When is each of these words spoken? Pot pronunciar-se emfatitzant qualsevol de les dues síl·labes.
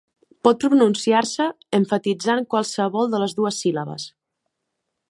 Pot 0.45 0.63
pronunciar-se 0.63 1.47
emfatitzant 1.79 2.43
qualsevol 2.55 3.13
de 3.13 3.25
les 3.27 3.39
dues 3.43 3.65
síl·labes. 3.67 4.09